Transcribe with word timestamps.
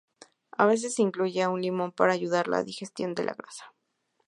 A 0.57 0.65
veces 0.65 0.95
se 0.95 1.03
incluye 1.03 1.45
un 1.45 1.61
limón 1.61 1.91
para 1.91 2.13
ayudar 2.13 2.47
la 2.47 2.63
digestión 2.63 3.13
de 3.13 3.23
la 3.23 3.35
grasa. 3.35 3.71